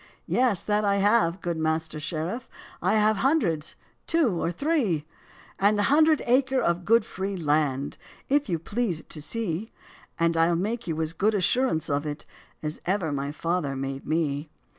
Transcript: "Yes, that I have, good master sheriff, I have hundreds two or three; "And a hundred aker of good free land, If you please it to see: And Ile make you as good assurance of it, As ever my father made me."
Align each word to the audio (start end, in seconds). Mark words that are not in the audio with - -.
"Yes, 0.25 0.63
that 0.63 0.83
I 0.83 0.95
have, 0.95 1.41
good 1.41 1.57
master 1.57 1.99
sheriff, 1.99 2.49
I 2.81 2.95
have 2.95 3.17
hundreds 3.17 3.75
two 4.07 4.31
or 4.41 4.51
three; 4.51 5.05
"And 5.59 5.77
a 5.77 5.83
hundred 5.93 6.23
aker 6.25 6.59
of 6.59 6.85
good 6.85 7.05
free 7.05 7.37
land, 7.37 7.99
If 8.27 8.49
you 8.49 8.57
please 8.57 8.99
it 9.01 9.09
to 9.09 9.21
see: 9.21 9.69
And 10.19 10.35
Ile 10.35 10.55
make 10.55 10.87
you 10.87 10.99
as 11.03 11.13
good 11.13 11.35
assurance 11.35 11.87
of 11.87 12.07
it, 12.07 12.25
As 12.63 12.81
ever 12.87 13.11
my 13.11 13.31
father 13.31 13.75
made 13.75 14.07
me." 14.07 14.49